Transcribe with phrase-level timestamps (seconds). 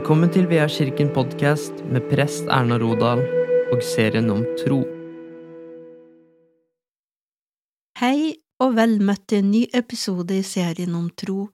[0.00, 3.20] Velkommen til Vea kirken podkast med prest Erna Rodal
[3.68, 4.78] og serien om tro.
[8.00, 11.50] Hei og vel møtt til en ny episode i serien om tro,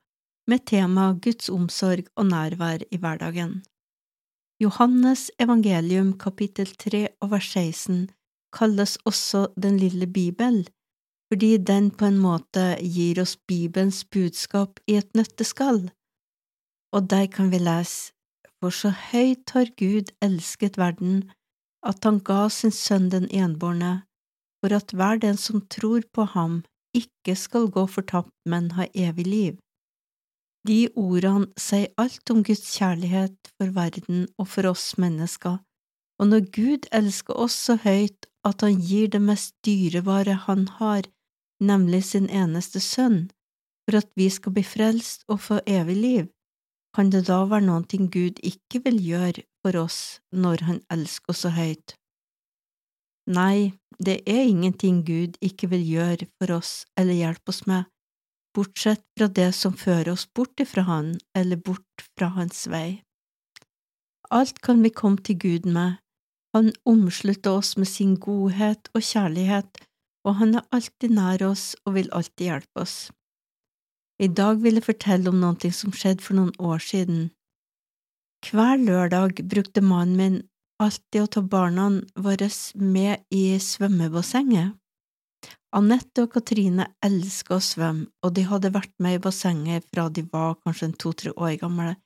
[0.47, 3.59] med tema Guds omsorg og nærvær i hverdagen.
[4.63, 8.09] Johannes evangelium kapittel 3 og vers 16
[8.55, 10.69] kalles også Den lille bibel,
[11.33, 15.89] fordi den på en måte gir oss Bibelens budskap i et nøtteskall.
[16.95, 18.15] Og der kan vi lese
[18.61, 21.27] For så høyt har Gud elsket verden,
[21.87, 24.07] at han ga sin sønn den enbårne,
[24.61, 26.63] for at hver den som tror på ham,
[26.97, 29.55] ikke skal gå fortapt, men ha evig liv.
[30.67, 35.61] De ordene sier alt om Guds kjærlighet for verden og for oss mennesker,
[36.19, 41.07] og når Gud elsker oss så høyt at han gir det mest dyrebare han har,
[41.61, 43.27] nemlig sin eneste sønn,
[43.85, 46.27] for at vi skal bli frelst og få evig liv,
[46.97, 51.43] kan det da være noe Gud ikke vil gjøre for oss når han elsker oss
[51.45, 51.93] så høyt?
[53.29, 57.85] Nei, det er ingenting Gud ikke vil gjøre for oss eller hjelpe oss med,
[58.57, 63.03] bortsett fra det som fører oss bort ifra Han eller bort fra Hans vei.
[64.33, 65.99] Alt kan vi komme til Gud med,
[66.57, 69.85] Han omslutter oss med sin godhet og kjærlighet,
[70.25, 72.97] og Han er alltid nær oss og vil alltid hjelpe oss.
[74.17, 77.27] I dag vil jeg fortelle om noe som skjedde for noen år siden.
[78.47, 80.39] Hver lørdag brukte mannen min
[80.81, 81.89] alltid å ta barna
[82.25, 82.49] våre
[82.81, 84.77] med i svømmebassenget.
[85.77, 90.25] Anette og Katrine elsker å svømme, og de hadde vært med i bassenget fra de
[90.33, 91.97] var kanskje to–tre år gamle,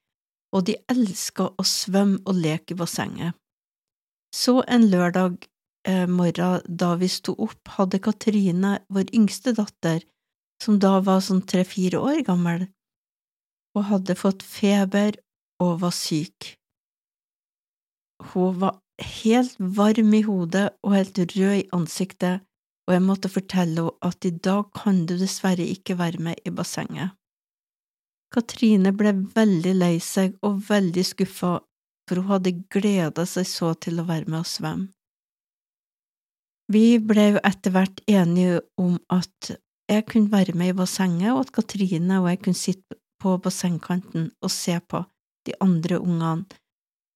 [0.50, 3.36] og de elsker å svømme og leke i bassenget.
[4.34, 5.46] Så en lørdag
[5.86, 10.02] eh, morgen da vi sto opp, hadde Katrine, vår yngste datter,
[10.62, 12.66] som da var sånn tre–fire år gammel,
[13.76, 15.16] og hadde fått feber
[15.62, 16.54] og var syk.
[18.32, 22.44] Hun var helt varm i hodet og helt rød i ansiktet,
[22.88, 26.52] og jeg måtte fortelle henne at i dag kan du dessverre ikke være med i
[26.52, 27.16] bassenget.
[28.30, 31.56] Katrine ble veldig lei seg og veldig skuffa,
[32.06, 34.90] for hun hadde gleda seg så til å være med og svømme.
[36.70, 39.50] Vi ble etter hvert enige om at
[39.90, 44.30] jeg kunne være med i bassenget, og at Katrine og jeg kunne sitte på bassengkanten
[44.40, 45.02] og se på
[45.48, 46.46] de andre ungene,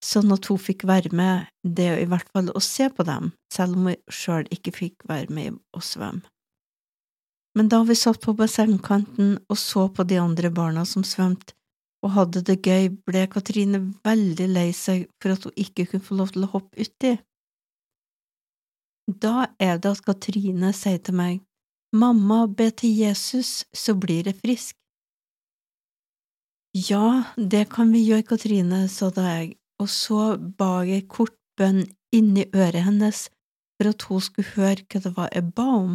[0.05, 3.79] sånn at hun fikk være med det i hvert fall å se på dem, selv
[3.79, 6.27] om hun sjøl ikke fikk være med å svømme.
[7.55, 11.55] Men da vi satt på bassengkanten og så på de andre barna som svømte
[12.05, 16.19] og hadde det gøy, ble Katrine veldig lei seg for at hun ikke kunne få
[16.19, 17.15] lov til å hoppe uti.
[19.09, 21.39] Da er det at Katrine sier til meg,
[21.95, 24.75] Mamma, be til Jesus, så blir det frisk.
[26.75, 31.85] Ja, det kan vi gjøre, Katrine, sa da jeg, og så ba jeg kort bønn
[32.11, 33.29] inni øret hennes
[33.79, 35.93] for at hun skulle høre hva det var jeg ba om,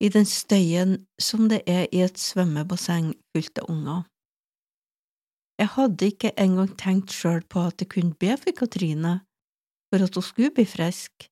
[0.00, 4.00] i den støyen som det er i et svømmebasseng fullt av unger.
[5.60, 9.18] Jeg hadde ikke engang tenkt sjøl på at jeg kunne be for Katrine,
[9.92, 11.28] for at hun skulle bli frisk,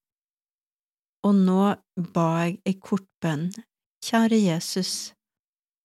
[1.25, 1.72] og nå
[2.12, 3.49] ba jeg ei kort bønn,
[4.04, 5.12] Kjære Jesus,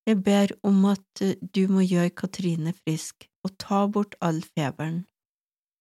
[0.05, 1.23] jeg ber om at
[1.55, 5.03] du må gjøre Katrine frisk og ta bort all feberen.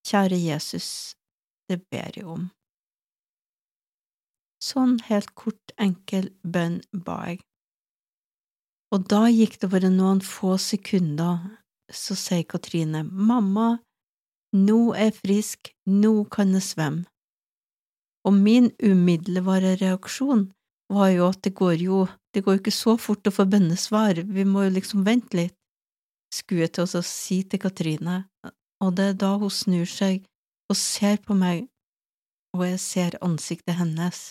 [0.09, 0.89] Kjære Jesus,
[1.69, 2.49] det ber jeg om.
[4.63, 7.43] Sånn helt kort, enkel bønn ba jeg.
[8.95, 11.41] Og da gikk det bare noen få sekunder,
[11.93, 13.77] så sier Katrine, Mamma,
[14.57, 17.07] nå er jeg frisk, nå kan jeg svømme.
[18.23, 20.47] Og min umiddelbare reaksjon
[20.91, 24.45] var jo at det går jo det går ikke så fort å få bønnesvar, vi
[24.49, 25.57] må jo liksom vente litt,
[26.33, 28.23] skulle jeg til å si til Katrine,
[28.81, 30.25] og det er da hun snur seg
[30.73, 31.67] og ser på meg,
[32.57, 34.23] og jeg ser ansiktet hennes.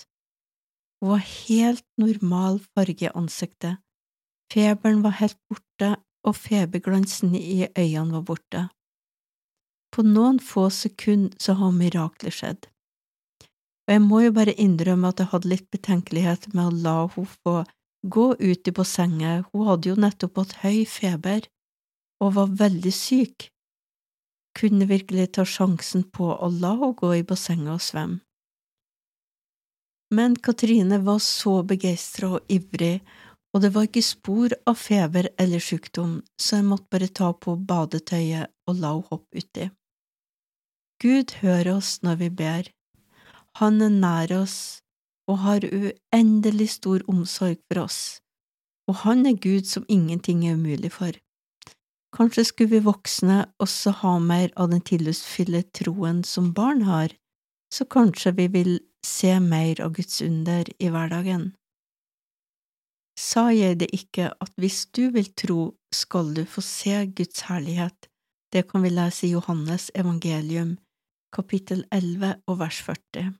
[1.02, 3.78] Hun var helt normal farge i ansiktet,
[4.54, 8.68] feberen var helt borte, og feberglansen i øynene var borte.
[9.92, 12.68] På noen få sekunder så har miraklet skjedd.
[13.88, 17.38] Og jeg må jo bare innrømme at jeg hadde litt betenkelighet med å la henne
[17.44, 17.56] få
[18.02, 21.48] gå ut i bassenget, hun hadde jo nettopp hatt høy feber
[22.22, 23.50] og var veldig syk.
[24.58, 28.22] Kunne virkelig ta sjansen på å la henne gå i bassenget og svømme.
[30.12, 32.98] Men Katrine var så begeistra og ivrig,
[33.56, 37.56] og det var ikke spor av feber eller sykdom, så jeg måtte bare ta på
[37.56, 39.70] badetøyet og la henne hoppe uti.
[41.02, 42.68] Gud hører oss når vi ber.
[43.60, 44.82] Han er nær oss
[45.30, 48.00] og har uendelig stor omsorg for oss,
[48.90, 51.16] og han er Gud som ingenting er umulig for.
[52.12, 57.14] Kanskje skulle vi voksne også ha mer av den tillitsfulle troen som barn har,
[57.72, 58.74] så kanskje vi vil
[59.06, 61.54] se mer av Guds under i hverdagen.
[63.20, 68.08] Sa jeg det ikke at hvis du vil tro, skal du få se Guds herlighet?
[68.52, 70.78] Det kan vi lese i Johannes evangelium,
[71.32, 73.32] kapittel 11 og vers 40.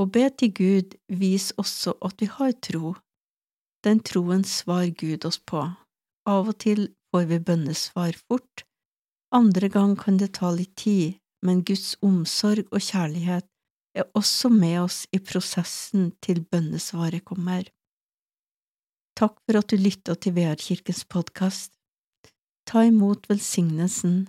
[0.00, 2.94] Å be til Gud vis også at vi har tro.
[3.84, 5.62] Den troen svar Gud oss på.
[6.28, 8.64] Av og til får vi bønnesvar fort,
[9.32, 13.46] andre gang kan det ta litt tid, men Guds omsorg og kjærlighet
[13.94, 17.62] er også med oss i prosessen til bønnesvaret kommer.
[19.18, 21.74] Takk for at du lytta til VR-kirkens podkast.
[22.66, 24.28] Ta imot velsignelsen.